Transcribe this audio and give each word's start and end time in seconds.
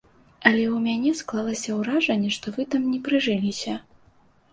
Але 0.49 0.61
ў 0.67 0.77
мяне 0.85 1.11
склалася 1.19 1.75
ўражанне, 1.81 2.31
што 2.37 2.53
вы 2.57 2.65
там 2.73 2.87
не 2.95 2.99
прыжыліся. 3.09 3.77